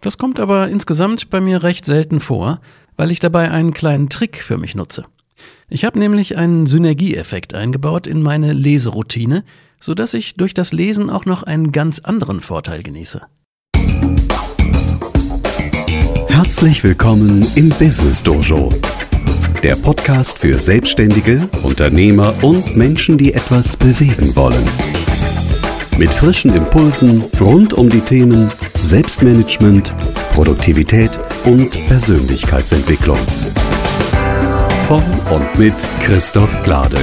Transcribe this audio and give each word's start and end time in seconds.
Das 0.00 0.16
kommt 0.16 0.40
aber 0.40 0.68
insgesamt 0.68 1.28
bei 1.28 1.42
mir 1.42 1.62
recht 1.62 1.84
selten 1.84 2.20
vor, 2.20 2.60
weil 2.96 3.10
ich 3.10 3.20
dabei 3.20 3.50
einen 3.50 3.74
kleinen 3.74 4.08
Trick 4.08 4.42
für 4.42 4.56
mich 4.56 4.74
nutze. 4.74 5.04
Ich 5.68 5.84
habe 5.84 5.98
nämlich 5.98 6.38
einen 6.38 6.66
Synergieeffekt 6.66 7.52
eingebaut 7.52 8.06
in 8.06 8.22
meine 8.22 8.54
Leseroutine, 8.54 9.44
so 9.78 9.94
dass 9.94 10.14
ich 10.14 10.36
durch 10.36 10.54
das 10.54 10.72
Lesen 10.72 11.10
auch 11.10 11.26
noch 11.26 11.42
einen 11.42 11.70
ganz 11.70 11.98
anderen 11.98 12.40
Vorteil 12.40 12.82
genieße. 12.82 13.22
Herzlich 16.28 16.82
willkommen 16.82 17.46
im 17.54 17.68
Business 17.68 18.22
Dojo, 18.22 18.72
der 19.62 19.76
Podcast 19.76 20.38
für 20.38 20.58
Selbstständige, 20.58 21.46
Unternehmer 21.62 22.34
und 22.42 22.74
Menschen, 22.74 23.18
die 23.18 23.34
etwas 23.34 23.76
bewegen 23.76 24.34
wollen. 24.34 24.66
Mit 25.98 26.10
frischen 26.10 26.54
Impulsen 26.54 27.22
rund 27.38 27.74
um 27.74 27.90
die 27.90 28.00
Themen 28.00 28.50
Selbstmanagement, 28.90 29.94
Produktivität 30.32 31.16
und 31.44 31.70
Persönlichkeitsentwicklung. 31.86 33.20
Von 34.88 35.04
und 35.32 35.58
mit 35.60 35.74
Christoph 36.00 36.60
Glade. 36.64 36.98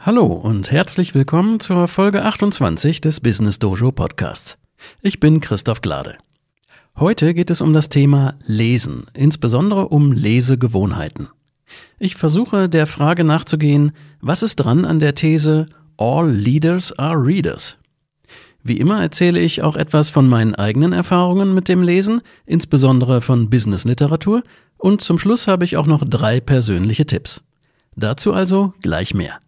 Hallo 0.00 0.26
und 0.26 0.70
herzlich 0.70 1.14
willkommen 1.14 1.60
zur 1.60 1.88
Folge 1.88 2.26
28 2.26 3.00
des 3.00 3.20
Business 3.20 3.58
Dojo 3.58 3.90
Podcasts. 3.90 4.58
Ich 5.00 5.18
bin 5.18 5.40
Christoph 5.40 5.80
Glade. 5.80 6.18
Heute 6.98 7.32
geht 7.32 7.48
es 7.48 7.62
um 7.62 7.72
das 7.72 7.88
Thema 7.88 8.34
Lesen, 8.44 9.06
insbesondere 9.14 9.88
um 9.88 10.12
Lesegewohnheiten. 10.12 11.30
Ich 11.98 12.16
versuche 12.16 12.68
der 12.68 12.86
Frage 12.86 13.24
nachzugehen, 13.24 13.92
was 14.20 14.42
ist 14.42 14.56
dran 14.56 14.84
an 14.84 14.98
der 14.98 15.14
These 15.14 15.66
All 16.02 16.30
Leaders 16.30 16.98
are 16.98 17.14
Readers? 17.14 17.76
Wie 18.62 18.78
immer 18.78 19.02
erzähle 19.02 19.38
ich 19.38 19.62
auch 19.62 19.76
etwas 19.76 20.08
von 20.08 20.26
meinen 20.26 20.54
eigenen 20.54 20.94
Erfahrungen 20.94 21.52
mit 21.52 21.68
dem 21.68 21.82
Lesen, 21.82 22.22
insbesondere 22.46 23.20
von 23.20 23.50
Businessliteratur, 23.50 24.42
und 24.78 25.02
zum 25.02 25.18
Schluss 25.18 25.46
habe 25.46 25.66
ich 25.66 25.76
auch 25.76 25.86
noch 25.86 26.02
drei 26.02 26.40
persönliche 26.40 27.04
Tipps. 27.04 27.42
Dazu 27.96 28.32
also 28.32 28.72
gleich 28.80 29.12
mehr. 29.12 29.40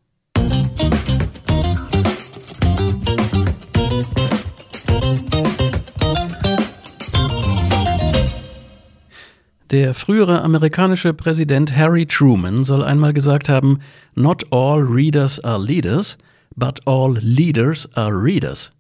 Der 9.71 9.95
frühere 9.95 10.43
amerikanische 10.43 11.15
Präsident 11.15 11.75
Harry 11.75 12.05
Truman 12.05 12.63
soll 12.63 12.85
einmal 12.85 13.15
gesagt 13.15 13.49
haben, 13.49 13.79
Not 14.15 14.53
all 14.53 14.83
readers 14.83 15.43
are 15.43 15.65
leaders, 15.65 16.19
but 16.57 16.87
all 16.87 17.19
leaders 17.21 17.89
are 17.95 18.13
readers. 18.13 18.73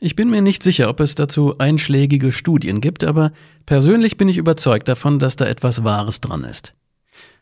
Ich 0.00 0.16
bin 0.16 0.30
mir 0.30 0.42
nicht 0.42 0.62
sicher, 0.64 0.88
ob 0.88 0.98
es 0.98 1.14
dazu 1.14 1.58
einschlägige 1.58 2.32
Studien 2.32 2.80
gibt, 2.80 3.04
aber 3.04 3.30
persönlich 3.66 4.16
bin 4.16 4.28
ich 4.28 4.36
überzeugt 4.36 4.88
davon, 4.88 5.20
dass 5.20 5.36
da 5.36 5.46
etwas 5.46 5.84
Wahres 5.84 6.20
dran 6.20 6.42
ist. 6.42 6.74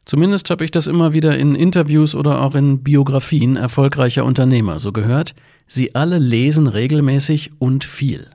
Zumindest 0.05 0.51
habe 0.51 0.65
ich 0.65 0.71
das 0.71 0.87
immer 0.87 1.13
wieder 1.13 1.39
in 1.39 1.55
Interviews 1.55 2.15
oder 2.15 2.43
auch 2.43 2.55
in 2.55 2.83
Biografien 2.83 3.57
erfolgreicher 3.57 4.25
Unternehmer 4.25 4.79
so 4.79 4.93
gehört. 4.93 5.35
Sie 5.67 5.95
alle 5.95 6.19
lesen 6.19 6.67
regelmäßig 6.67 7.53
und 7.59 7.85
viel. 7.85 8.29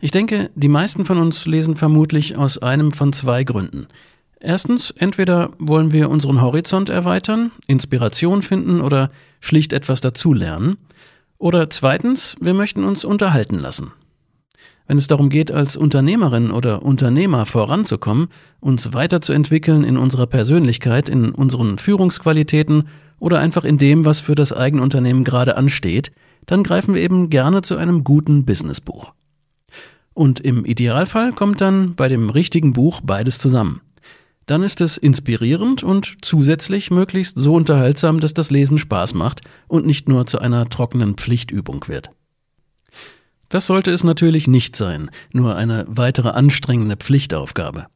Ich 0.00 0.10
denke, 0.10 0.50
die 0.54 0.68
meisten 0.68 1.04
von 1.04 1.18
uns 1.18 1.46
lesen 1.46 1.76
vermutlich 1.76 2.36
aus 2.36 2.58
einem 2.58 2.92
von 2.92 3.12
zwei 3.12 3.44
Gründen. 3.44 3.86
Erstens, 4.44 4.90
entweder 4.90 5.50
wollen 5.60 5.92
wir 5.92 6.10
unseren 6.10 6.42
Horizont 6.42 6.88
erweitern, 6.88 7.52
Inspiration 7.68 8.42
finden 8.42 8.80
oder 8.80 9.12
schlicht 9.40 9.72
etwas 9.72 10.00
dazulernen. 10.00 10.78
Oder 11.38 11.70
zweitens, 11.70 12.36
wir 12.40 12.52
möchten 12.52 12.82
uns 12.82 13.04
unterhalten 13.04 13.60
lassen. 13.60 13.92
Wenn 14.88 14.98
es 14.98 15.06
darum 15.06 15.28
geht, 15.28 15.52
als 15.52 15.76
Unternehmerin 15.76 16.50
oder 16.50 16.82
Unternehmer 16.82 17.46
voranzukommen, 17.46 18.28
uns 18.58 18.92
weiterzuentwickeln 18.92 19.84
in 19.84 19.96
unserer 19.96 20.26
Persönlichkeit, 20.26 21.08
in 21.08 21.30
unseren 21.30 21.78
Führungsqualitäten 21.78 22.88
oder 23.20 23.38
einfach 23.38 23.62
in 23.62 23.78
dem, 23.78 24.04
was 24.04 24.20
für 24.20 24.34
das 24.34 24.52
eigene 24.52 24.82
Unternehmen 24.82 25.22
gerade 25.22 25.56
ansteht, 25.56 26.10
dann 26.46 26.64
greifen 26.64 26.94
wir 26.94 27.02
eben 27.02 27.30
gerne 27.30 27.62
zu 27.62 27.76
einem 27.76 28.02
guten 28.02 28.44
Businessbuch. 28.44 29.12
Und 30.14 30.40
im 30.40 30.64
Idealfall 30.64 31.32
kommt 31.32 31.60
dann 31.60 31.94
bei 31.94 32.08
dem 32.08 32.28
richtigen 32.28 32.72
Buch 32.72 33.02
beides 33.04 33.38
zusammen. 33.38 33.80
Dann 34.52 34.64
ist 34.64 34.82
es 34.82 34.98
inspirierend 34.98 35.82
und 35.82 36.16
zusätzlich 36.20 36.90
möglichst 36.90 37.38
so 37.38 37.54
unterhaltsam, 37.54 38.20
dass 38.20 38.34
das 38.34 38.50
Lesen 38.50 38.76
Spaß 38.76 39.14
macht 39.14 39.40
und 39.66 39.86
nicht 39.86 40.10
nur 40.10 40.26
zu 40.26 40.40
einer 40.40 40.68
trockenen 40.68 41.14
Pflichtübung 41.14 41.88
wird. 41.88 42.10
Das 43.48 43.66
sollte 43.66 43.90
es 43.92 44.04
natürlich 44.04 44.48
nicht 44.48 44.76
sein, 44.76 45.10
nur 45.32 45.56
eine 45.56 45.86
weitere 45.88 46.28
anstrengende 46.28 46.98
Pflichtaufgabe. 46.98 47.86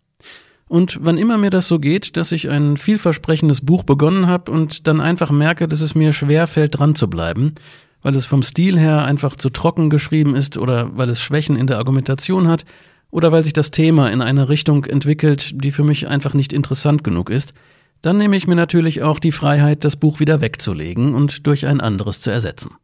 Und 0.66 0.98
wann 1.02 1.18
immer 1.18 1.36
mir 1.36 1.50
das 1.50 1.68
so 1.68 1.78
geht, 1.78 2.16
dass 2.16 2.32
ich 2.32 2.48
ein 2.48 2.78
vielversprechendes 2.78 3.60
Buch 3.60 3.82
begonnen 3.82 4.26
habe 4.26 4.50
und 4.50 4.86
dann 4.86 5.02
einfach 5.02 5.30
merke, 5.30 5.68
dass 5.68 5.82
es 5.82 5.94
mir 5.94 6.14
schwer 6.14 6.46
fällt, 6.46 6.78
dran 6.78 6.94
zu 6.94 7.10
bleiben, 7.10 7.54
weil 8.00 8.16
es 8.16 8.24
vom 8.24 8.42
Stil 8.42 8.78
her 8.78 9.04
einfach 9.04 9.36
zu 9.36 9.50
trocken 9.50 9.90
geschrieben 9.90 10.34
ist 10.34 10.56
oder 10.56 10.96
weil 10.96 11.10
es 11.10 11.20
Schwächen 11.20 11.56
in 11.56 11.66
der 11.66 11.76
Argumentation 11.76 12.48
hat 12.48 12.64
oder 13.10 13.32
weil 13.32 13.42
sich 13.42 13.52
das 13.52 13.70
Thema 13.70 14.10
in 14.10 14.22
eine 14.22 14.48
Richtung 14.48 14.84
entwickelt, 14.84 15.52
die 15.64 15.72
für 15.72 15.84
mich 15.84 16.08
einfach 16.08 16.34
nicht 16.34 16.52
interessant 16.52 17.04
genug 17.04 17.30
ist, 17.30 17.54
dann 18.02 18.18
nehme 18.18 18.36
ich 18.36 18.46
mir 18.46 18.54
natürlich 18.54 19.02
auch 19.02 19.18
die 19.18 19.32
Freiheit, 19.32 19.84
das 19.84 19.96
Buch 19.96 20.20
wieder 20.20 20.40
wegzulegen 20.40 21.14
und 21.14 21.46
durch 21.46 21.66
ein 21.66 21.80
anderes 21.80 22.20
zu 22.20 22.30
ersetzen. 22.30 22.74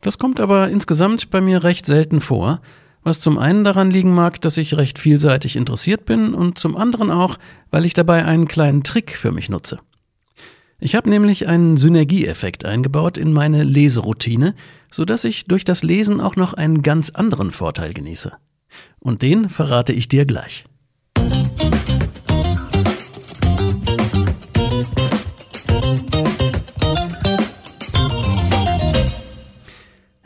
Das 0.00 0.18
kommt 0.18 0.40
aber 0.40 0.68
insgesamt 0.68 1.30
bei 1.30 1.40
mir 1.40 1.64
recht 1.64 1.86
selten 1.86 2.20
vor, 2.20 2.60
was 3.02 3.20
zum 3.20 3.38
einen 3.38 3.64
daran 3.64 3.90
liegen 3.90 4.14
mag, 4.14 4.40
dass 4.40 4.56
ich 4.56 4.76
recht 4.76 4.98
vielseitig 4.98 5.56
interessiert 5.56 6.06
bin 6.06 6.34
und 6.34 6.58
zum 6.58 6.76
anderen 6.76 7.10
auch, 7.10 7.38
weil 7.70 7.84
ich 7.84 7.94
dabei 7.94 8.24
einen 8.24 8.48
kleinen 8.48 8.82
Trick 8.82 9.16
für 9.16 9.30
mich 9.30 9.48
nutze. 9.48 9.78
Ich 10.80 10.94
habe 10.94 11.08
nämlich 11.08 11.46
einen 11.46 11.76
Synergieeffekt 11.76 12.64
eingebaut 12.64 13.16
in 13.16 13.32
meine 13.32 13.62
Leseroutine, 13.62 14.54
so 14.90 15.04
dass 15.04 15.24
ich 15.24 15.46
durch 15.46 15.64
das 15.64 15.82
Lesen 15.82 16.20
auch 16.20 16.36
noch 16.36 16.52
einen 16.52 16.82
ganz 16.82 17.10
anderen 17.10 17.52
Vorteil 17.52 17.94
genieße. 17.94 18.32
Und 18.98 19.22
den 19.22 19.48
verrate 19.48 19.92
ich 19.92 20.08
dir 20.08 20.24
gleich. 20.24 20.64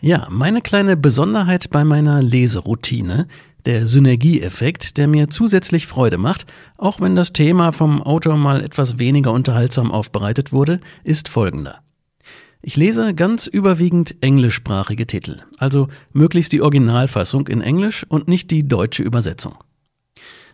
Ja, 0.01 0.29
meine 0.31 0.63
kleine 0.63 0.97
Besonderheit 0.97 1.71
bei 1.71 1.85
meiner 1.85 2.23
Leseroutine 2.23 3.27
der 3.65 3.85
Synergieeffekt, 3.85 4.97
der 4.97 5.09
mir 5.09 5.29
zusätzlich 5.29 5.87
Freude 5.87 6.17
macht, 6.17 6.47
auch 6.77 7.01
wenn 7.01 7.17
das 7.17 7.33
Thema 7.33 7.73
vom 7.73 8.03
Autor 8.03 8.37
mal 8.37 8.63
etwas 8.65 8.99
weniger 8.99 9.33
unterhaltsam 9.33 9.91
aufbereitet 9.91 10.53
wurde, 10.53 10.81
ist 11.05 11.29
folgender. 11.29 11.81
Ich 12.61 12.77
lese 12.77 13.15
ganz 13.15 13.47
überwiegend 13.47 14.17
englischsprachige 14.21 15.07
Titel, 15.07 15.43
also 15.59 15.89
möglichst 16.13 16.53
die 16.53 16.61
Originalfassung 16.61 17.47
in 17.47 17.61
Englisch 17.61 18.05
und 18.09 18.27
nicht 18.27 18.51
die 18.51 18.67
deutsche 18.67 19.05
Übersetzung. 19.05 19.55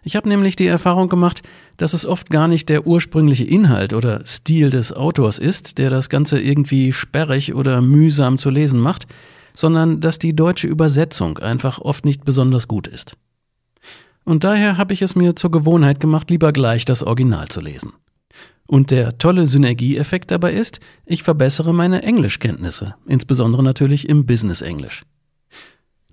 Ich 0.03 0.17
habe 0.17 0.29
nämlich 0.29 0.55
die 0.55 0.67
Erfahrung 0.67 1.09
gemacht, 1.09 1.43
dass 1.79 1.95
es 1.95 2.05
oft 2.05 2.29
gar 2.29 2.47
nicht 2.47 2.69
der 2.69 2.87
ursprüngliche 2.87 3.45
Inhalt 3.45 3.95
oder 3.95 4.25
Stil 4.27 4.69
des 4.69 4.93
Autors 4.93 5.39
ist, 5.39 5.79
der 5.79 5.89
das 5.89 6.11
Ganze 6.11 6.39
irgendwie 6.41 6.93
sperrig 6.93 7.55
oder 7.55 7.81
mühsam 7.81 8.37
zu 8.37 8.51
lesen 8.51 8.81
macht, 8.81 9.07
sondern 9.55 10.01
dass 10.01 10.19
die 10.19 10.37
deutsche 10.37 10.67
Übersetzung 10.67 11.39
einfach 11.39 11.79
oft 11.79 12.05
nicht 12.05 12.25
besonders 12.25 12.69
gut 12.69 12.87
ist. 12.87 13.17
Und 14.25 14.45
daher 14.45 14.77
habe 14.77 14.93
ich 14.93 15.01
es 15.01 15.17
mir 15.17 15.37
zur 15.37 15.51
Gewohnheit 15.51 16.01
gemacht, 16.01 16.29
lieber 16.31 16.53
gleich 16.53 16.85
das 16.85 17.03
Original 17.03 17.49
zu 17.49 17.63
lesen. 17.63 17.95
Und 18.67 18.91
der 18.91 19.19
tolle 19.19 19.47
Synergieeffekt 19.47 20.31
dabei 20.31 20.53
ist, 20.53 20.81
ich 21.05 21.23
verbessere 21.23 21.75
meine 21.75 22.03
Englischkenntnisse, 22.03 22.95
insbesondere 23.07 23.63
natürlich 23.63 24.09
im 24.09 24.27
Business 24.27 24.63
Englisch. 24.63 25.05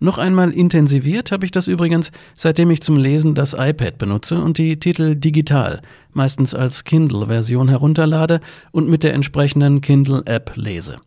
Noch 0.04 0.18
einmal 0.18 0.50
intensiviert 0.50 1.32
habe 1.32 1.46
ich 1.46 1.52
das 1.52 1.68
übrigens, 1.68 2.12
seitdem 2.34 2.72
ich 2.72 2.82
zum 2.82 2.98
Lesen 2.98 3.36
das 3.36 3.54
iPad 3.54 4.00
benutze 4.00 4.42
und 4.42 4.58
die 4.58 4.80
Titel 4.80 5.16
digital, 5.16 5.82
meistens 6.12 6.56
als 6.56 6.84
Kindle-Version 6.86 7.70
herunterlade 7.70 8.42
und 8.72 8.90
mit 8.90 9.04
der 9.04 9.14
entsprechenden 9.14 9.80
Kindle-App 9.80 10.54
lese. 10.56 11.00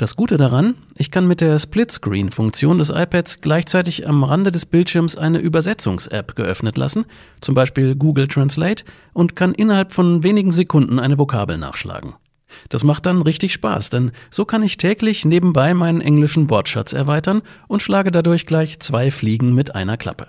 Das 0.00 0.16
Gute 0.16 0.38
daran, 0.38 0.76
ich 0.96 1.10
kann 1.10 1.28
mit 1.28 1.42
der 1.42 1.58
Splitscreen-Funktion 1.58 2.78
des 2.78 2.88
iPads 2.88 3.42
gleichzeitig 3.42 4.08
am 4.08 4.24
Rande 4.24 4.50
des 4.50 4.64
Bildschirms 4.64 5.14
eine 5.14 5.36
Übersetzungs-App 5.36 6.36
geöffnet 6.36 6.78
lassen, 6.78 7.04
zum 7.42 7.54
Beispiel 7.54 7.94
Google 7.96 8.26
Translate, 8.26 8.84
und 9.12 9.36
kann 9.36 9.52
innerhalb 9.52 9.92
von 9.92 10.22
wenigen 10.22 10.52
Sekunden 10.52 10.98
eine 10.98 11.18
Vokabel 11.18 11.58
nachschlagen. 11.58 12.14
Das 12.70 12.82
macht 12.82 13.04
dann 13.04 13.20
richtig 13.20 13.52
Spaß, 13.52 13.90
denn 13.90 14.12
so 14.30 14.46
kann 14.46 14.62
ich 14.62 14.78
täglich 14.78 15.26
nebenbei 15.26 15.74
meinen 15.74 16.00
englischen 16.00 16.48
Wortschatz 16.48 16.94
erweitern 16.94 17.42
und 17.68 17.82
schlage 17.82 18.10
dadurch 18.10 18.46
gleich 18.46 18.80
zwei 18.80 19.10
Fliegen 19.10 19.54
mit 19.54 19.74
einer 19.74 19.98
Klappe. 19.98 20.28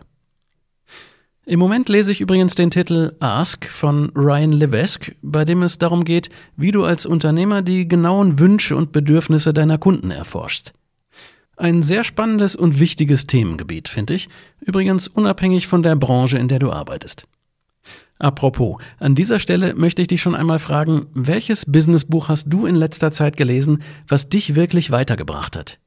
Im 1.46 1.60
Moment 1.60 1.90
lese 1.90 2.12
ich 2.12 2.22
übrigens 2.22 2.54
den 2.54 2.70
Titel 2.70 3.14
Ask 3.20 3.68
von 3.68 4.12
Ryan 4.16 4.52
Levesque, 4.52 5.16
bei 5.24 5.44
dem 5.44 5.64
es 5.64 5.80
darum 5.80 6.06
geht, 6.06 6.30
wie 6.56 6.72
du 6.72 6.84
als 6.84 7.08
Unternehmer 7.08 7.64
die 7.64 7.88
genauen 7.88 8.38
Wünsche 8.38 8.76
und 8.76 8.92
Bedürfnisse 8.92 9.52
deiner 9.52 9.80
Kunden 9.80 10.12
erforschst. 10.12 10.74
Ein 11.58 11.82
sehr 11.82 12.04
spannendes 12.04 12.56
und 12.56 12.80
wichtiges 12.80 13.26
Themengebiet, 13.26 13.90
finde 13.90 14.14
ich, 14.14 14.30
übrigens 14.60 15.08
unabhängig 15.08 15.66
von 15.66 15.82
der 15.82 15.96
Branche, 15.96 16.38
in 16.38 16.48
der 16.48 16.60
du 16.60 16.72
arbeitest. 16.72 17.26
Apropos, 18.20 18.78
an 19.00 19.16
dieser 19.16 19.40
Stelle 19.40 19.74
möchte 19.74 20.04
ich 20.04 20.08
dich 20.08 20.22
schon 20.22 20.36
einmal 20.36 20.60
fragen, 20.60 21.08
welches 21.16 21.66
Businessbuch 21.66 22.30
hast 22.30 22.54
du 22.54 22.68
in 22.68 22.76
letzter 22.76 23.12
Zeit 23.12 23.36
gelesen, 23.36 23.82
was 24.08 24.30
dich 24.30 24.54
wirklich 24.54 24.92
weitergebracht 24.92 25.56
hat? 25.56 25.80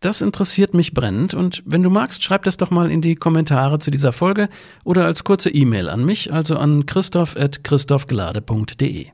Das 0.00 0.20
interessiert 0.20 0.74
mich 0.74 0.92
brennend 0.94 1.34
und 1.34 1.64
wenn 1.66 1.82
du 1.82 1.90
magst, 1.90 2.22
schreib 2.22 2.44
das 2.44 2.56
doch 2.56 2.70
mal 2.70 2.88
in 2.90 3.00
die 3.00 3.16
Kommentare 3.16 3.80
zu 3.80 3.90
dieser 3.90 4.12
Folge 4.12 4.48
oder 4.84 5.04
als 5.04 5.24
kurze 5.24 5.50
E-Mail 5.50 5.88
an 5.88 6.04
mich, 6.04 6.32
also 6.32 6.56
an 6.56 6.86
christoph.christophglade.de. 6.86 9.06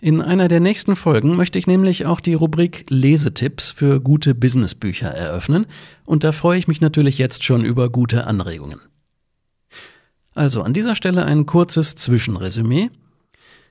In 0.00 0.22
einer 0.22 0.48
der 0.48 0.60
nächsten 0.60 0.96
Folgen 0.96 1.36
möchte 1.36 1.58
ich 1.58 1.66
nämlich 1.66 2.06
auch 2.06 2.20
die 2.20 2.32
Rubrik 2.34 2.86
Lesetipps 2.88 3.70
für 3.70 4.00
gute 4.00 4.34
Businessbücher 4.34 5.08
eröffnen 5.08 5.66
und 6.06 6.24
da 6.24 6.32
freue 6.32 6.58
ich 6.58 6.68
mich 6.68 6.80
natürlich 6.80 7.18
jetzt 7.18 7.44
schon 7.44 7.62
über 7.64 7.90
gute 7.90 8.26
Anregungen. 8.26 8.80
Also 10.34 10.62
an 10.62 10.72
dieser 10.74 10.94
Stelle 10.94 11.24
ein 11.24 11.46
kurzes 11.46 11.96
Zwischenresümee. 11.96 12.90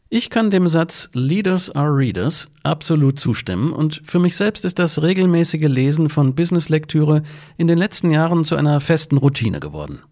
Ich 0.09 0.29
kann 0.29 0.51
dem 0.51 0.67
Satz 0.67 1.09
Leaders 1.13 1.71
are 1.71 1.89
Readers 1.89 2.47
absolut 2.61 3.19
zustimmen 3.19 3.73
und 3.73 4.03
für 4.05 4.19
mich 4.19 4.35
selbst 4.35 4.63
ist 4.63 4.77
das 4.77 5.01
regelmäßige 5.01 5.67
Lesen 5.67 6.09
von 6.09 6.35
Businesslektüre 6.35 7.23
in 7.57 7.67
den 7.67 7.79
letzten 7.79 8.11
Jahren 8.11 8.43
zu 8.43 8.55
einer 8.55 8.79
festen 8.79 9.17
Routine 9.17 9.59
geworden. 9.59 10.03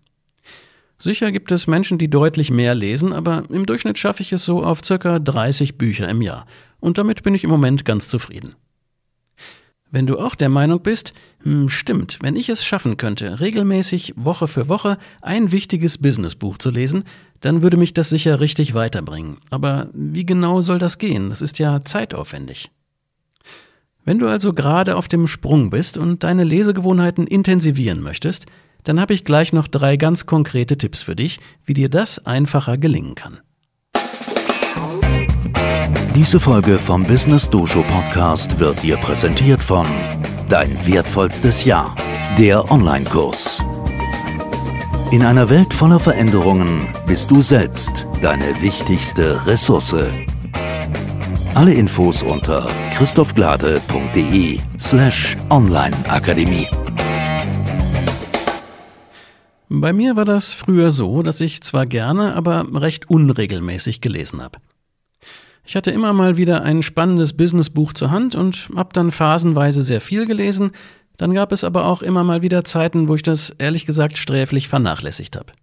Sicher 0.98 1.32
gibt 1.32 1.52
es 1.52 1.68
Menschen, 1.68 2.00
die 2.00 2.10
deutlich 2.10 2.50
mehr 2.50 2.74
lesen, 2.74 3.14
aber 3.14 3.44
im 3.50 3.68
Durchschnitt 3.68 4.00
schaffe 4.00 4.24
ich 4.24 4.34
es 4.34 4.44
so 4.44 4.64
auf 4.64 4.84
circa 4.84 5.20
30 5.20 5.78
Bücher 5.78 6.10
im 6.10 6.24
Jahr 6.24 6.48
und 6.80 6.98
damit 6.98 7.22
bin 7.22 7.36
ich 7.36 7.44
im 7.44 7.52
Moment 7.52 7.86
ganz 7.86 8.10
zufrieden. 8.10 8.56
Wenn 9.94 10.08
du 10.08 10.18
auch 10.18 10.34
der 10.34 10.50
Meinung 10.50 10.82
bist, 10.82 11.14
hm, 11.44 11.70
stimmt, 11.70 12.18
wenn 12.24 12.36
ich 12.36 12.50
es 12.50 12.66
schaffen 12.66 12.98
könnte, 12.98 13.40
regelmäßig 13.40 14.14
Woche 14.16 14.48
für 14.48 14.68
Woche 14.68 14.98
ein 15.22 15.52
wichtiges 15.52 16.00
Businessbuch 16.00 16.58
zu 16.58 16.72
lesen, 16.72 17.04
dann 17.42 17.62
würde 17.62 17.78
mich 17.78 17.94
das 17.94 18.10
sicher 18.10 18.40
richtig 18.40 18.74
weiterbringen. 18.74 19.38
Aber 19.52 19.90
wie 19.94 20.26
genau 20.26 20.62
soll 20.62 20.80
das 20.80 20.98
gehen? 20.98 21.30
Das 21.30 21.44
ist 21.44 21.60
ja 21.60 21.86
zeitaufwendig. 21.86 22.72
Wenn 24.04 24.18
du 24.18 24.28
also 24.28 24.52
gerade 24.52 24.96
auf 24.96 25.08
dem 25.08 25.28
Sprung 25.28 25.70
bist 25.70 26.00
und 26.00 26.24
deine 26.24 26.44
Lesegewohnheiten 26.44 27.28
intensivieren 27.28 28.02
möchtest, 28.02 28.48
dann 28.86 29.00
habe 29.00 29.14
ich 29.14 29.26
gleich 29.26 29.54
noch 29.54 29.68
drei 29.68 29.96
ganz 29.98 30.26
konkrete 30.26 30.76
Tipps 30.76 31.04
für 31.04 31.16
dich, 31.16 31.40
wie 31.66 31.76
dir 31.76 31.90
das 31.90 32.26
einfacher 32.26 32.80
gelingen 32.80 33.14
kann. 33.14 33.42
Diese 36.16 36.40
Folge 36.40 36.78
vom 36.78 37.04
Business 37.04 37.50
Dojo 37.50 37.82
Podcast 37.82 38.60
wird 38.60 38.84
dir 38.84 38.98
präsentiert 38.98 39.64
von 39.64 39.88
Dein 40.48 40.70
wertvollstes 40.86 41.66
Jahr, 41.66 41.96
der 42.38 42.72
Online-Kurs. 42.72 43.64
In 45.10 45.24
einer 45.24 45.50
Welt 45.50 45.74
voller 45.74 46.00
Veränderungen 46.00 46.88
bist 47.08 47.32
du 47.32 47.42
selbst 47.42 48.08
deine 48.22 48.62
wichtigste 48.62 49.44
Ressource. 49.48 49.96
Alle 51.56 51.74
Infos 51.74 52.22
unter 52.22 52.68
christophglade.de 52.92 54.60
slash 54.78 55.36
onlineakademie. 55.50 56.68
Bei 59.68 59.92
mir 59.92 60.16
war 60.16 60.26
das 60.26 60.54
früher 60.54 60.92
so, 60.92 61.24
dass 61.24 61.42
ich 61.42 61.62
zwar 61.64 61.88
gerne, 61.88 62.36
aber 62.36 62.68
recht 62.72 63.10
unregelmäßig 63.10 64.00
gelesen 64.00 64.44
habe. 64.44 64.60
Ich 65.66 65.76
hatte 65.76 65.92
immer 65.92 66.14
mal 66.14 66.38
wieder 66.38 66.64
ein 66.64 66.82
spannendes 66.82 67.34
Businessbuch 67.34 67.94
zur 67.94 68.12
Hand 68.12 68.36
und 68.36 68.70
hab 68.76 68.94
dann 68.94 69.12
phasenweise 69.12 69.82
sehr 69.82 70.02
viel 70.02 70.26
gelesen, 70.26 70.72
dann 71.18 71.34
gab 71.34 71.52
es 71.52 71.64
aber 71.64 71.86
auch 71.86 72.02
immer 72.02 72.24
mal 72.24 72.42
wieder 72.42 72.64
Zeiten, 72.64 73.08
wo 73.08 73.16
ich 73.16 73.24
das 73.24 73.52
ehrlich 73.52 73.86
gesagt 73.86 74.18
sträflich 74.18 74.68
vernachlässigt 74.68 75.38
habe. 75.38 75.54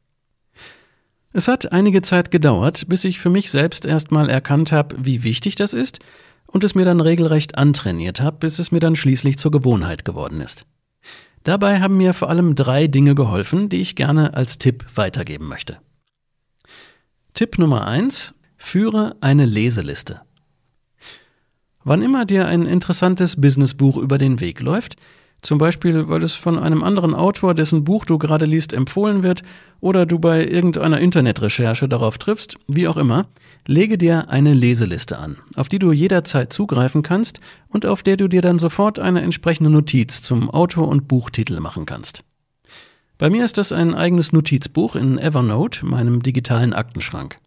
Es 1.33 1.49
hat 1.49 1.73
einige 1.73 2.03
Zeit 2.03 2.31
gedauert, 2.31 2.89
bis 2.89 3.05
ich 3.05 3.21
für 3.21 3.31
mich 3.31 3.51
selbst 3.51 3.85
erstmal 3.85 4.29
erkannt 4.29 4.73
habe, 4.73 4.97
wie 4.99 5.23
wichtig 5.23 5.55
das 5.55 5.75
ist 5.75 6.01
und 6.47 6.65
es 6.65 6.75
mir 6.75 6.85
dann 6.85 7.01
regelrecht 7.01 7.57
antrainiert 7.57 8.21
habe, 8.21 8.39
bis 8.39 8.59
es 8.59 8.73
mir 8.73 8.81
dann 8.81 8.97
schließlich 8.97 9.39
zur 9.39 9.51
Gewohnheit 9.51 10.05
geworden 10.05 10.41
ist. 10.41 10.67
Dabei 11.45 11.81
haben 11.81 11.97
mir 11.97 12.15
vor 12.15 12.29
allem 12.29 12.55
drei 12.55 12.87
Dinge 12.87 13.15
geholfen, 13.15 13.69
die 13.69 13.81
ich 13.81 13.97
gerne 13.97 14.35
als 14.35 14.59
Tipp 14.59 14.85
weitergeben 14.95 15.47
möchte. 15.47 15.79
Tipp 17.35 17.59
Nummer 17.59 17.87
eins: 17.87 18.35
Führe 18.63 19.17
eine 19.21 19.47
Leseliste. 19.47 20.21
Wann 21.83 22.03
immer 22.03 22.25
dir 22.25 22.47
ein 22.47 22.67
interessantes 22.67 23.41
Businessbuch 23.41 23.97
über 23.97 24.17
den 24.17 24.39
Weg 24.39 24.61
läuft, 24.61 24.95
zum 25.43 25.59
Beispiel 25.59 26.09
weil 26.09 26.23
es 26.23 26.35
von 26.35 26.57
einem 26.57 26.85
anderen 26.85 27.15
Autor, 27.15 27.55
dessen 27.55 27.83
Buch 27.83 28.05
du 28.05 28.19
gerade 28.19 28.45
liest, 28.45 28.73
empfohlen 28.73 29.25
wird, 29.25 29.43
oder 29.81 30.07
du 30.07 30.21
bei 30.21 30.47
irgendeiner 30.47 31.01
Internetrecherche 31.01 31.89
darauf 31.89 32.19
triffst, 32.19 32.59
wie 32.69 32.87
auch 32.87 32.99
immer, 32.99 33.27
lege 33.67 33.99
dir 33.99 34.29
eine 34.29 34.53
Leseliste 34.53 35.19
an, 35.19 35.39
auf 35.57 35.69
die 35.69 35.81
du 35.81 35.91
jederzeit 35.91 36.53
zugreifen 36.53 37.03
kannst 37.03 37.41
und 37.69 37.87
auf 37.87 38.05
der 38.05 38.19
du 38.19 38.29
dir 38.29 38.43
dann 38.43 38.61
sofort 38.61 39.01
eine 39.01 39.23
entsprechende 39.23 39.71
Notiz 39.71 40.23
zum 40.23 40.51
Autor 40.51 40.87
und 40.87 41.09
Buchtitel 41.09 41.59
machen 41.61 41.87
kannst. 41.87 42.23
Bei 43.19 43.31
mir 43.31 43.45
ist 43.45 43.59
das 43.59 43.73
ein 43.73 43.95
eigenes 43.95 44.33
Notizbuch 44.33 44.95
in 44.95 45.19
Evernote, 45.19 45.85
meinem 45.87 46.23
digitalen 46.23 46.73
Aktenschrank. 46.73 47.41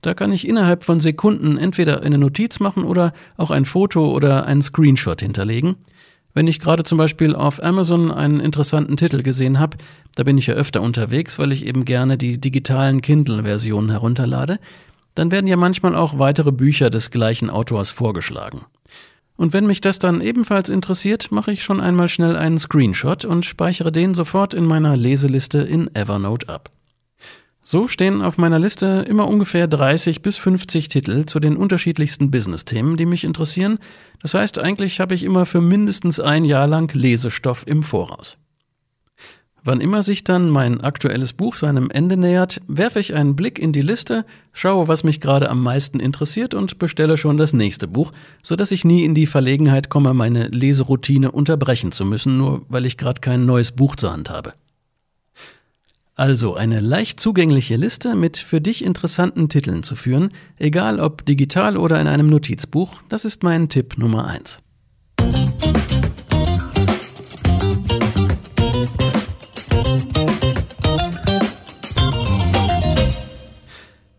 Da 0.00 0.14
kann 0.14 0.32
ich 0.32 0.48
innerhalb 0.48 0.84
von 0.84 1.00
Sekunden 1.00 1.56
entweder 1.56 2.02
eine 2.02 2.18
Notiz 2.18 2.60
machen 2.60 2.84
oder 2.84 3.12
auch 3.36 3.50
ein 3.50 3.64
Foto 3.64 4.10
oder 4.10 4.46
einen 4.46 4.62
Screenshot 4.62 5.20
hinterlegen. 5.20 5.76
Wenn 6.34 6.46
ich 6.46 6.60
gerade 6.60 6.82
zum 6.82 6.98
Beispiel 6.98 7.34
auf 7.34 7.62
Amazon 7.62 8.10
einen 8.10 8.40
interessanten 8.40 8.96
Titel 8.96 9.22
gesehen 9.22 9.58
habe, 9.58 9.76
da 10.14 10.24
bin 10.24 10.38
ich 10.38 10.46
ja 10.46 10.54
öfter 10.54 10.80
unterwegs, 10.80 11.38
weil 11.38 11.52
ich 11.52 11.66
eben 11.66 11.84
gerne 11.84 12.16
die 12.16 12.40
digitalen 12.40 13.02
Kindle-Versionen 13.02 13.90
herunterlade, 13.90 14.58
dann 15.14 15.30
werden 15.30 15.46
ja 15.46 15.56
manchmal 15.56 15.94
auch 15.94 16.18
weitere 16.18 16.52
Bücher 16.52 16.88
des 16.88 17.10
gleichen 17.10 17.50
Autors 17.50 17.90
vorgeschlagen. 17.90 18.62
Und 19.36 19.52
wenn 19.52 19.66
mich 19.66 19.80
das 19.80 19.98
dann 19.98 20.20
ebenfalls 20.20 20.68
interessiert, 20.68 21.32
mache 21.32 21.52
ich 21.52 21.62
schon 21.62 21.80
einmal 21.80 22.08
schnell 22.08 22.36
einen 22.36 22.58
Screenshot 22.58 23.24
und 23.24 23.44
speichere 23.44 23.92
den 23.92 24.14
sofort 24.14 24.54
in 24.54 24.64
meiner 24.64 24.96
Leseliste 24.96 25.58
in 25.58 25.94
Evernote 25.94 26.48
ab. 26.48 26.70
So 27.72 27.88
stehen 27.88 28.20
auf 28.20 28.36
meiner 28.36 28.58
Liste 28.58 29.06
immer 29.08 29.26
ungefähr 29.26 29.66
30 29.66 30.20
bis 30.20 30.36
50 30.36 30.88
Titel 30.88 31.24
zu 31.24 31.40
den 31.40 31.56
unterschiedlichsten 31.56 32.30
Business-Themen, 32.30 32.98
die 32.98 33.06
mich 33.06 33.24
interessieren. 33.24 33.78
Das 34.20 34.34
heißt, 34.34 34.58
eigentlich 34.58 35.00
habe 35.00 35.14
ich 35.14 35.24
immer 35.24 35.46
für 35.46 35.62
mindestens 35.62 36.20
ein 36.20 36.44
Jahr 36.44 36.66
lang 36.66 36.92
Lesestoff 36.92 37.66
im 37.66 37.82
Voraus. 37.82 38.36
Wann 39.64 39.80
immer 39.80 40.02
sich 40.02 40.22
dann 40.22 40.50
mein 40.50 40.82
aktuelles 40.82 41.32
Buch 41.32 41.54
seinem 41.54 41.88
Ende 41.88 42.18
nähert, 42.18 42.60
werfe 42.68 43.00
ich 43.00 43.14
einen 43.14 43.36
Blick 43.36 43.58
in 43.58 43.72
die 43.72 43.80
Liste, 43.80 44.26
schaue, 44.52 44.86
was 44.86 45.02
mich 45.02 45.22
gerade 45.22 45.48
am 45.48 45.62
meisten 45.62 45.98
interessiert 45.98 46.52
und 46.52 46.78
bestelle 46.78 47.16
schon 47.16 47.38
das 47.38 47.54
nächste 47.54 47.88
Buch, 47.88 48.12
so 48.42 48.54
dass 48.54 48.70
ich 48.70 48.84
nie 48.84 49.02
in 49.02 49.14
die 49.14 49.24
Verlegenheit 49.24 49.88
komme, 49.88 50.12
meine 50.12 50.48
Leseroutine 50.48 51.30
unterbrechen 51.32 51.90
zu 51.90 52.04
müssen, 52.04 52.36
nur 52.36 52.66
weil 52.68 52.84
ich 52.84 52.98
gerade 52.98 53.22
kein 53.22 53.46
neues 53.46 53.72
Buch 53.72 53.96
zur 53.96 54.12
Hand 54.12 54.28
habe. 54.28 54.52
Also 56.14 56.54
eine 56.54 56.80
leicht 56.80 57.20
zugängliche 57.20 57.76
Liste 57.76 58.14
mit 58.14 58.36
für 58.36 58.60
dich 58.60 58.84
interessanten 58.84 59.48
Titeln 59.48 59.82
zu 59.82 59.96
führen, 59.96 60.32
egal 60.58 61.00
ob 61.00 61.24
digital 61.24 61.78
oder 61.78 61.98
in 62.02 62.06
einem 62.06 62.26
Notizbuch, 62.26 63.00
das 63.08 63.24
ist 63.24 63.42
mein 63.42 63.70
Tipp 63.70 63.96
Nummer 63.96 64.26
eins. 64.26 64.60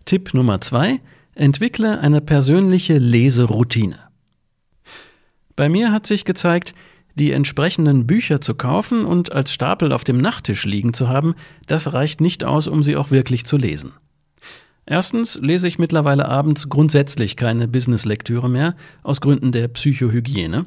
Tipp 0.05 0.33
Nummer 0.33 0.61
zwei: 0.61 0.99
Entwickle 1.35 1.99
eine 1.99 2.21
persönliche 2.21 2.97
Leseroutine. 2.97 3.99
Bei 5.55 5.69
mir 5.69 5.91
hat 5.91 6.07
sich 6.07 6.25
gezeigt, 6.25 6.73
die 7.15 7.31
entsprechenden 7.31 8.07
Bücher 8.07 8.41
zu 8.41 8.55
kaufen 8.55 9.05
und 9.05 9.31
als 9.33 9.51
Stapel 9.51 9.91
auf 9.91 10.03
dem 10.03 10.17
Nachttisch 10.17 10.65
liegen 10.65 10.93
zu 10.93 11.09
haben, 11.09 11.35
das 11.67 11.93
reicht 11.93 12.21
nicht 12.21 12.43
aus, 12.43 12.67
um 12.67 12.83
sie 12.83 12.95
auch 12.95 13.11
wirklich 13.11 13.45
zu 13.45 13.57
lesen. 13.57 13.93
Erstens 14.85 15.39
lese 15.41 15.67
ich 15.67 15.79
mittlerweile 15.79 16.27
abends 16.27 16.67
grundsätzlich 16.67 17.37
keine 17.37 17.67
Business-Lektüre 17.67 18.49
mehr, 18.49 18.75
aus 19.01 19.21
Gründen 19.21 19.51
der 19.51 19.69
Psychohygiene. 19.69 20.65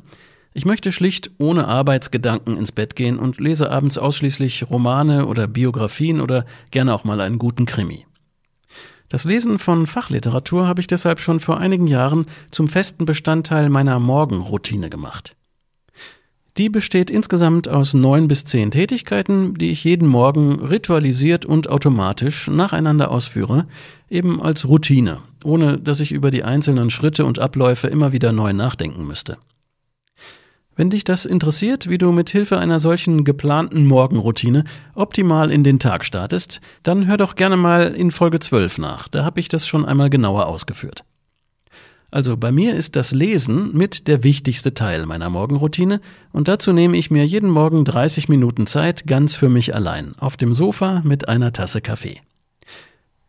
Ich 0.55 0.65
möchte 0.65 0.91
schlicht 0.91 1.33
ohne 1.37 1.69
Arbeitsgedanken 1.69 2.57
ins 2.57 2.73
Bett 2.73 2.97
gehen 2.97 3.19
und 3.19 3.39
lese 3.39 3.71
abends 3.71 3.99
ausschließlich 3.99 4.71
Romane 4.71 5.27
oder 5.27 5.47
Biografien 5.47 6.23
oder 6.23 6.47
gerne 6.71 6.95
auch 6.95 7.05
mal 7.05 7.21
einen 7.21 7.39
guten 7.39 7.67
Krimi. 7.67 8.07
Das 9.11 9.25
Lesen 9.25 9.59
von 9.59 9.87
Fachliteratur 9.87 10.67
habe 10.67 10.81
ich 10.81 10.87
deshalb 10.87 11.21
schon 11.21 11.39
vor 11.39 11.59
einigen 11.59 11.87
Jahren 11.87 12.27
zum 12.51 12.69
festen 12.69 13.05
Bestandteil 13.05 13.69
meiner 13.69 14.01
Morgenroutine 14.01 14.89
gemacht. 14.89 15.36
Die 16.59 16.71
besteht 16.71 17.11
insgesamt 17.11 17.69
aus 17.69 17.93
neun 17.93 18.29
bis 18.29 18.47
zehn 18.47 18.71
Tätigkeiten, 18.71 19.55
die 19.55 19.71
ich 19.71 19.85
jeden 19.85 20.09
Morgen 20.09 20.61
ritualisiert 20.61 21.45
und 21.45 21.69
automatisch 21.69 22.49
nacheinander 22.49 23.11
ausführe, 23.11 23.67
eben 24.09 24.41
als 24.41 24.67
Routine, 24.67 25.21
ohne 25.45 25.77
dass 25.77 26.01
ich 26.01 26.13
über 26.13 26.31
die 26.31 26.45
einzelnen 26.45 26.89
Schritte 26.89 27.27
und 27.27 27.39
Abläufe 27.39 27.89
immer 27.89 28.13
wieder 28.13 28.33
neu 28.33 28.55
nachdenken 28.55 29.07
müsste. 29.07 29.37
Wenn 30.77 30.89
dich 30.89 31.05
das 31.05 31.27
interessiert, 31.27 31.91
wie 31.91 31.99
du 31.99 32.11
mit 32.13 32.31
Hilfe 32.31 32.59
einer 32.59 32.79
solchen 32.79 33.25
geplanten 33.25 33.87
Morgenroutine 33.87 34.65
optimal 34.95 35.51
in 35.51 35.63
den 35.63 35.79
Tag 35.79 36.07
startest, 36.07 36.63
dann 36.83 37.07
hör 37.07 37.19
doch 37.19 37.35
gerne 37.35 37.57
mal 37.59 37.95
in 37.95 38.11
Folge 38.11 38.41
12 38.41 38.79
nach, 38.79 39.09
da 39.09 39.25
habe 39.27 39.41
ich 39.41 39.49
das 39.49 39.67
schon 39.67 39.85
einmal 39.85 40.09
genauer 40.09 40.47
ausgeführt. 40.47 41.05
Also 42.11 42.37
bei 42.37 42.53
mir 42.53 42.75
ist 42.75 42.95
das 42.97 43.13
Lesen 43.13 43.77
mit 43.77 44.07
der 44.07 44.23
wichtigste 44.23 44.75
Teil 44.75 45.07
meiner 45.07 45.29
Morgenroutine 45.29 46.01
und 46.33 46.49
dazu 46.49 46.73
nehme 46.73 46.97
ich 46.97 47.11
mir 47.11 47.27
jeden 47.27 47.51
Morgen 47.51 47.85
30 47.85 48.29
Minuten 48.29 48.67
Zeit 48.67 49.07
ganz 49.07 49.35
für 49.35 49.49
mich 49.49 49.75
allein, 49.75 50.15
auf 50.19 50.37
dem 50.37 50.55
Sofa 50.55 51.03
mit 51.05 51.29
einer 51.29 51.53
Tasse 51.53 51.81
Kaffee. 51.81 52.21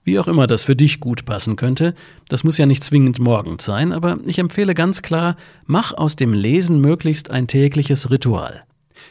Wie 0.04 0.20
auch 0.20 0.28
immer 0.28 0.48
das 0.48 0.64
für 0.64 0.76
dich 0.76 1.02
gut 1.02 1.26
passen 1.26 1.58
könnte, 1.58 1.94
das 2.30 2.46
muss 2.46 2.58
ja 2.58 2.66
nicht 2.66 2.84
zwingend 2.84 3.20
morgens 3.20 3.66
sein, 3.66 3.92
aber 3.92 4.20
ich 4.26 4.40
empfehle 4.40 4.74
ganz 4.74 5.02
klar, 5.02 5.36
mach 5.66 5.92
aus 5.92 6.16
dem 6.16 6.32
Lesen 6.32 6.80
möglichst 6.80 7.30
ein 7.30 7.48
tägliches 7.48 8.10
Ritual. 8.10 8.64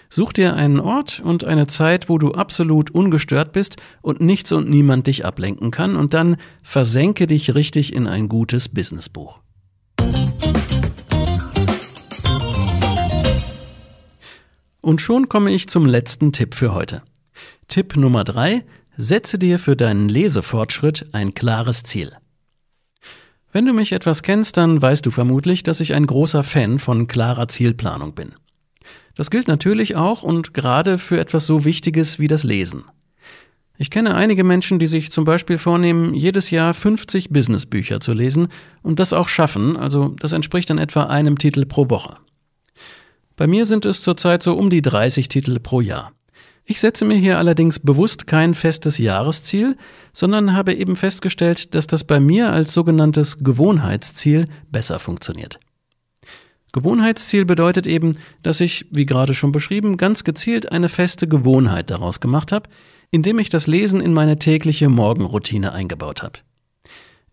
Such 0.08 0.32
dir 0.32 0.54
einen 0.54 0.80
Ort 0.80 1.20
und 1.22 1.44
eine 1.44 1.66
Zeit, 1.66 2.08
wo 2.08 2.16
du 2.18 2.32
absolut 2.32 2.92
ungestört 2.92 3.52
bist 3.52 3.76
und 4.00 4.20
nichts 4.20 4.52
und 4.52 4.70
niemand 4.70 5.06
dich 5.06 5.24
ablenken 5.26 5.70
kann, 5.70 5.96
und 5.96 6.14
dann 6.14 6.36
versenke 6.62 7.26
dich 7.26 7.54
richtig 7.54 7.92
in 7.92 8.06
ein 8.06 8.28
gutes 8.28 8.68
Businessbuch. 8.68 9.40
Und 14.86 15.00
schon 15.00 15.28
komme 15.28 15.50
ich 15.50 15.68
zum 15.68 15.84
letzten 15.84 16.30
Tipp 16.30 16.54
für 16.54 16.72
heute. 16.72 17.02
Tipp 17.66 17.96
Nummer 17.96 18.22
drei: 18.22 18.62
Setze 18.96 19.36
dir 19.36 19.58
für 19.58 19.74
deinen 19.74 20.08
Lesefortschritt 20.08 21.06
ein 21.10 21.34
klares 21.34 21.82
Ziel. 21.82 22.12
Wenn 23.50 23.66
du 23.66 23.72
mich 23.72 23.90
etwas 23.90 24.22
kennst, 24.22 24.56
dann 24.56 24.80
weißt 24.80 25.04
du 25.04 25.10
vermutlich, 25.10 25.64
dass 25.64 25.80
ich 25.80 25.92
ein 25.94 26.06
großer 26.06 26.44
Fan 26.44 26.78
von 26.78 27.08
klarer 27.08 27.48
Zielplanung 27.48 28.14
bin. 28.14 28.36
Das 29.16 29.32
gilt 29.32 29.48
natürlich 29.48 29.96
auch 29.96 30.22
und 30.22 30.54
gerade 30.54 30.98
für 30.98 31.18
etwas 31.18 31.46
so 31.46 31.64
Wichtiges 31.64 32.20
wie 32.20 32.28
das 32.28 32.44
Lesen. 32.44 32.84
Ich 33.78 33.90
kenne 33.90 34.14
einige 34.14 34.44
Menschen, 34.44 34.78
die 34.78 34.86
sich 34.86 35.10
zum 35.10 35.24
Beispiel 35.24 35.58
vornehmen, 35.58 36.14
jedes 36.14 36.52
Jahr 36.52 36.72
50 36.74 37.30
Businessbücher 37.30 37.98
zu 37.98 38.12
lesen 38.12 38.50
und 38.84 39.00
das 39.00 39.12
auch 39.12 39.26
schaffen, 39.26 39.76
also 39.76 40.14
das 40.20 40.32
entspricht 40.32 40.70
dann 40.70 40.78
etwa 40.78 41.06
einem 41.06 41.38
Titel 41.38 41.66
pro 41.66 41.90
Woche. 41.90 42.18
Bei 43.36 43.46
mir 43.46 43.66
sind 43.66 43.84
es 43.84 44.02
zurzeit 44.02 44.42
so 44.42 44.54
um 44.54 44.70
die 44.70 44.82
30 44.82 45.28
Titel 45.28 45.60
pro 45.60 45.82
Jahr. 45.82 46.12
Ich 46.64 46.80
setze 46.80 47.04
mir 47.04 47.16
hier 47.16 47.38
allerdings 47.38 47.78
bewusst 47.78 48.26
kein 48.26 48.54
festes 48.54 48.98
Jahresziel, 48.98 49.76
sondern 50.12 50.54
habe 50.54 50.74
eben 50.74 50.96
festgestellt, 50.96 51.74
dass 51.74 51.86
das 51.86 52.02
bei 52.02 52.18
mir 52.18 52.52
als 52.52 52.72
sogenanntes 52.72 53.38
Gewohnheitsziel 53.38 54.48
besser 54.72 54.98
funktioniert. 54.98 55.60
Gewohnheitsziel 56.72 57.44
bedeutet 57.44 57.86
eben, 57.86 58.18
dass 58.42 58.60
ich, 58.60 58.86
wie 58.90 59.06
gerade 59.06 59.32
schon 59.32 59.52
beschrieben, 59.52 59.96
ganz 59.96 60.24
gezielt 60.24 60.72
eine 60.72 60.88
feste 60.88 61.28
Gewohnheit 61.28 61.90
daraus 61.90 62.20
gemacht 62.20 62.52
habe, 62.52 62.68
indem 63.10 63.38
ich 63.38 63.48
das 63.48 63.66
Lesen 63.66 64.00
in 64.00 64.12
meine 64.12 64.38
tägliche 64.38 64.88
Morgenroutine 64.88 65.72
eingebaut 65.72 66.22
habe. 66.22 66.40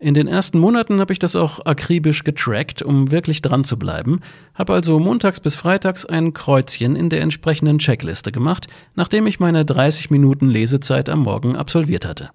In 0.04 0.12
den 0.12 0.28
ersten 0.28 0.58
Monaten 0.58 1.00
habe 1.00 1.14
ich 1.14 1.18
das 1.18 1.34
auch 1.34 1.64
akribisch 1.64 2.24
getrackt, 2.24 2.82
um 2.82 3.10
wirklich 3.10 3.40
dran 3.40 3.64
zu 3.64 3.78
bleiben, 3.78 4.20
habe 4.52 4.74
also 4.74 4.98
montags 4.98 5.40
bis 5.40 5.56
freitags 5.56 6.04
ein 6.04 6.34
Kreuzchen 6.34 6.94
in 6.94 7.08
der 7.08 7.22
entsprechenden 7.22 7.78
Checkliste 7.78 8.30
gemacht, 8.30 8.66
nachdem 8.94 9.26
ich 9.26 9.40
meine 9.40 9.64
30 9.64 10.10
Minuten 10.10 10.50
Lesezeit 10.50 11.08
am 11.08 11.20
Morgen 11.20 11.56
absolviert 11.56 12.04
hatte. 12.04 12.28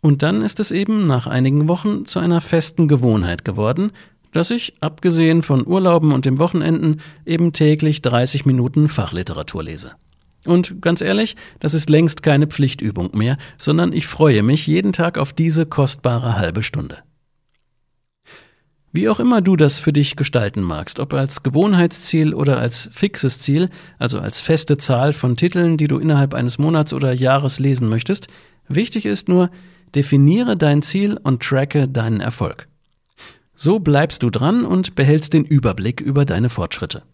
Und 0.00 0.22
dann 0.22 0.40
ist 0.40 0.60
es 0.60 0.70
eben 0.70 1.08
nach 1.08 1.26
einigen 1.26 1.66
Wochen 1.66 2.04
zu 2.04 2.20
einer 2.20 2.40
festen 2.40 2.86
Gewohnheit 2.86 3.44
geworden, 3.44 3.90
dass 4.30 4.52
ich, 4.52 4.74
abgesehen 4.78 5.42
von 5.42 5.66
Urlauben 5.66 6.12
und 6.12 6.26
dem 6.26 6.38
Wochenenden, 6.38 7.00
eben 7.26 7.52
täglich 7.52 8.02
30 8.02 8.46
Minuten 8.46 8.88
Fachliteratur 8.88 9.64
lese. 9.64 9.96
Und 10.44 10.82
ganz 10.82 11.00
ehrlich, 11.00 11.36
das 11.60 11.74
ist 11.74 11.88
längst 11.88 12.22
keine 12.22 12.46
Pflichtübung 12.46 13.10
mehr, 13.16 13.38
sondern 13.58 13.92
ich 13.92 14.06
freue 14.06 14.42
mich 14.42 14.66
jeden 14.66 14.92
Tag 14.92 15.18
auf 15.18 15.32
diese 15.32 15.66
kostbare 15.66 16.36
halbe 16.36 16.62
Stunde. 16.62 16.98
Wie 18.94 19.08
auch 19.08 19.20
immer 19.20 19.40
du 19.40 19.56
das 19.56 19.80
für 19.80 19.92
dich 19.92 20.16
gestalten 20.16 20.60
magst, 20.60 21.00
ob 21.00 21.14
als 21.14 21.42
Gewohnheitsziel 21.42 22.34
oder 22.34 22.58
als 22.58 22.90
fixes 22.92 23.38
Ziel, 23.38 23.70
also 23.98 24.20
als 24.20 24.40
feste 24.40 24.76
Zahl 24.76 25.14
von 25.14 25.36
Titeln, 25.36 25.78
die 25.78 25.86
du 25.86 25.98
innerhalb 25.98 26.34
eines 26.34 26.58
Monats 26.58 26.92
oder 26.92 27.12
Jahres 27.12 27.58
lesen 27.58 27.88
möchtest, 27.88 28.28
wichtig 28.68 29.06
ist 29.06 29.30
nur, 29.30 29.50
definiere 29.94 30.58
dein 30.58 30.82
Ziel 30.82 31.18
und 31.22 31.42
tracke 31.42 31.88
deinen 31.88 32.20
Erfolg. 32.20 32.68
So 33.54 33.78
bleibst 33.78 34.22
du 34.22 34.30
dran 34.30 34.64
und 34.64 34.94
behältst 34.94 35.32
den 35.32 35.44
Überblick 35.44 36.02
über 36.02 36.26
deine 36.26 36.50
Fortschritte. 36.50 37.04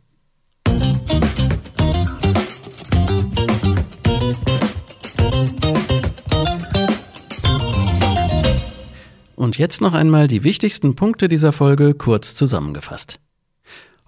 Und 9.48 9.56
jetzt 9.56 9.80
noch 9.80 9.94
einmal 9.94 10.28
die 10.28 10.44
wichtigsten 10.44 10.94
Punkte 10.94 11.26
dieser 11.26 11.52
Folge 11.52 11.94
kurz 11.94 12.34
zusammengefasst. 12.34 13.18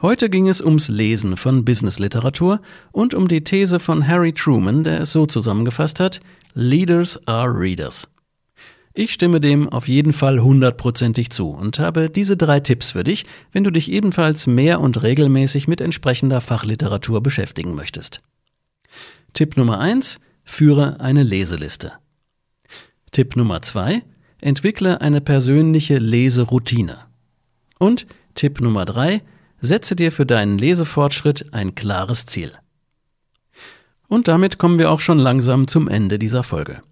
Heute 0.02 0.28
ging 0.28 0.48
es 0.48 0.60
ums 0.60 0.88
Lesen 0.88 1.38
von 1.38 1.64
Businessliteratur 1.64 2.60
und 2.92 3.14
um 3.14 3.26
die 3.26 3.42
These 3.42 3.80
von 3.80 4.06
Harry 4.06 4.34
Truman, 4.34 4.84
der 4.84 5.00
es 5.00 5.12
so 5.12 5.24
zusammengefasst 5.24 5.98
hat, 5.98 6.20
Leaders 6.52 7.26
are 7.26 7.58
Readers. 7.58 8.06
Ich 8.92 9.14
stimme 9.14 9.40
dem 9.40 9.70
auf 9.70 9.88
jeden 9.88 10.12
Fall 10.12 10.42
hundertprozentig 10.42 11.30
zu 11.30 11.48
und 11.48 11.78
habe 11.78 12.10
diese 12.10 12.36
drei 12.36 12.60
Tipps 12.60 12.90
für 12.90 13.02
dich, 13.02 13.24
wenn 13.50 13.64
du 13.64 13.70
dich 13.70 13.90
ebenfalls 13.90 14.46
mehr 14.46 14.78
und 14.78 15.02
regelmäßig 15.02 15.66
mit 15.68 15.80
entsprechender 15.80 16.42
Fachliteratur 16.42 17.22
beschäftigen 17.22 17.74
möchtest. 17.74 18.20
Tipp 19.32 19.56
Nummer 19.56 19.78
eins: 19.78 20.20
Führe 20.44 21.00
eine 21.00 21.22
Leseliste. 21.22 21.94
Tipp 23.10 23.36
Nummer 23.36 23.62
zwei: 23.62 24.02
Entwickle 24.40 25.00
eine 25.00 25.20
persönliche 25.20 25.98
Leseroutine. 25.98 26.98
Und 27.78 28.06
Tipp 28.34 28.60
Nummer 28.60 28.84
drei: 28.84 29.22
Setze 29.58 29.96
dir 29.96 30.12
für 30.12 30.26
deinen 30.26 30.58
Lesefortschritt 30.58 31.52
ein 31.52 31.74
klares 31.74 32.26
Ziel. 32.26 32.52
Und 34.08 34.28
damit 34.28 34.58
kommen 34.58 34.78
wir 34.78 34.90
auch 34.90 35.00
schon 35.00 35.18
langsam 35.18 35.68
zum 35.68 35.88
Ende 35.88 36.18
dieser 36.18 36.42
Folge. 36.42 36.82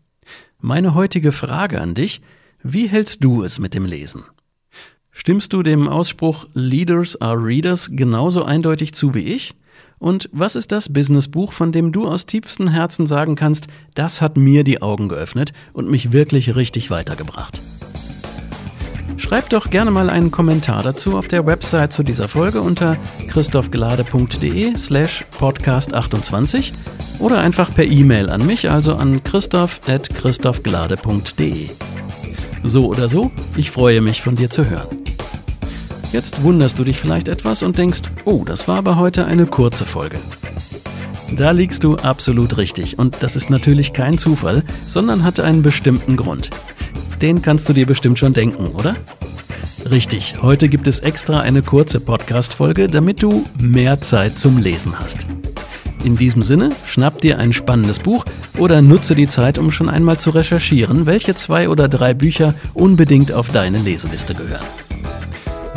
Meine 0.61 0.95
heutige 0.95 1.33
Frage 1.33 1.81
an 1.81 1.95
dich, 1.95 2.21
wie 2.63 2.89
hältst 2.89 3.25
du 3.25 3.43
es 3.43 3.59
mit 3.59 3.75
dem 3.75 3.87
Lesen? 3.87 4.25
Stimmst 5.19 5.53
du 5.53 5.63
dem 5.65 5.89
Ausspruch 5.89 6.47
Leaders 6.55 7.21
are 7.21 7.37
Readers 7.37 7.91
genauso 7.93 8.45
eindeutig 8.45 8.95
zu 8.95 9.15
wie 9.15 9.25
ich? 9.25 9.57
Und 9.99 10.31
was 10.33 10.55
ist 10.55 10.71
das 10.71 10.93
Businessbuch, 10.93 11.53
von 11.53 11.73
dem 11.73 11.91
du 11.91 12.07
aus 12.07 12.25
tiefstem 12.25 12.69
Herzen 12.69 13.05
sagen 13.05 13.35
kannst, 13.35 13.67
das 13.95 14.23
hat 14.23 14.37
mir 14.37 14.63
die 14.63 14.81
Augen 14.81 15.09
geöffnet 15.09 15.53
und 15.73 15.91
mich 15.91 16.13
wirklich 16.13 16.55
richtig 16.55 16.93
weitergebracht? 16.93 17.61
Schreib 19.17 19.51
doch 19.51 19.71
gerne 19.71 19.91
mal 19.91 20.09
einen 20.09 20.31
Kommentar 20.31 20.85
dazu 20.85 21.19
auf 21.19 21.27
der 21.27 21.45
Website 21.47 21.93
zu 21.93 22.05
dieser 22.05 22.29
Folge 22.29 22.61
unter 22.61 22.97
christophgelade.de 23.27 24.77
slash 24.77 25.25
podcast28 25.37 26.75
oder 27.19 27.41
einfach 27.41 27.75
per 27.75 27.87
E-Mail 27.87 28.31
an 28.31 28.47
mich, 28.47 28.71
also 28.71 28.95
an 28.95 29.25
christoph.christophgelade.de. 29.25 31.71
So 32.63 32.87
oder 32.87 33.09
so, 33.09 33.33
ich 33.57 33.73
freue 33.73 34.01
mich 34.01 34.23
von 34.23 34.37
dir 34.37 34.51
zu 34.51 34.71
hören. 34.71 35.08
Jetzt 36.13 36.43
wunderst 36.43 36.79
du 36.79 36.85
dich 36.85 36.99
vielleicht 36.99 37.29
etwas 37.29 37.63
und 37.63 37.77
denkst, 37.77 38.01
oh, 38.25 38.43
das 38.45 38.67
war 38.67 38.79
aber 38.79 38.97
heute 38.97 39.27
eine 39.27 39.45
kurze 39.45 39.85
Folge. 39.85 40.19
Da 41.37 41.51
liegst 41.51 41.85
du 41.85 41.97
absolut 41.97 42.57
richtig 42.57 42.99
und 42.99 43.17
das 43.21 43.37
ist 43.37 43.51
natürlich 43.51 43.93
kein 43.93 44.17
Zufall, 44.17 44.63
sondern 44.87 45.23
hatte 45.23 45.45
einen 45.45 45.63
bestimmten 45.63 46.17
Grund. 46.17 46.49
Den 47.21 47.43
kannst 47.43 47.69
du 47.69 47.75
dir 47.75 47.87
bestimmt 47.87 48.19
schon 48.19 48.33
denken, 48.33 48.69
oder? 48.69 48.97
Richtig, 49.91 50.37
heute 50.41 50.71
gibt 50.71 50.87
es 50.87 51.01
extra 51.01 51.41
eine 51.41 51.61
kurze 51.61 52.01
Podcast-Folge, 52.01 52.89
damit 52.89 53.23
du 53.23 53.45
mehr 53.61 54.01
Zeit 54.01 54.39
zum 54.39 54.57
Lesen 54.57 54.99
hast. 54.99 55.27
In 56.05 56.17
diesem 56.17 56.43
Sinne, 56.43 56.71
schnapp 56.87 57.21
dir 57.21 57.39
ein 57.39 57.53
spannendes 57.53 57.99
Buch 57.99 58.25
oder 58.57 58.81
nutze 58.81 59.15
die 59.15 59.29
Zeit, 59.29 59.59
um 59.59 59.71
schon 59.71 59.91
einmal 59.91 60.19
zu 60.19 60.31
recherchieren, 60.31 61.05
welche 61.05 61.35
zwei 61.35 61.69
oder 61.69 61.87
drei 61.89 62.15
Bücher 62.15 62.55
unbedingt 62.73 63.33
auf 63.33 63.51
deine 63.51 63.79
Leseliste 63.79 64.35
gehören. 64.35 64.65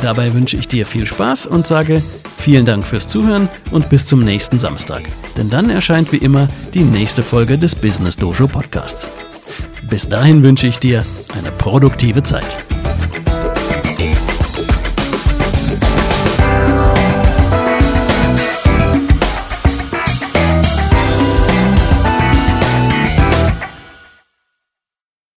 Dabei 0.02 0.34
wünsche 0.34 0.58
ich 0.58 0.68
dir 0.68 0.86
viel 0.86 1.06
Spaß 1.06 1.46
und 1.46 1.68
sage 1.68 2.02
vielen 2.38 2.66
Dank 2.66 2.86
fürs 2.86 3.08
Zuhören 3.08 3.50
und 3.72 3.90
bis 3.90 4.06
zum 4.06 4.22
nächsten 4.22 4.58
Samstag. 4.58 5.04
Denn 5.38 5.50
dann 5.50 5.70
erscheint 5.70 6.12
wie 6.12 6.18
immer 6.18 6.48
die 6.74 6.84
nächste 6.84 7.22
Folge 7.22 7.58
des 7.58 7.76
Business 7.76 8.16
Dojo 8.16 8.48
Podcasts. 8.48 9.10
Bis 9.90 10.10
dahin 10.10 10.44
wünsche 10.44 10.68
ich 10.68 10.80
dir 10.80 11.06
eine 11.38 11.52
produktive 11.52 12.24
Zeit. 12.24 12.71